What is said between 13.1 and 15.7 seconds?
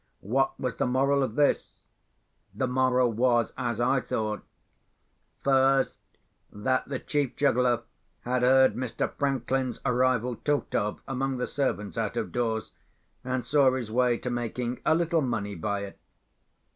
and saw his way to making a little money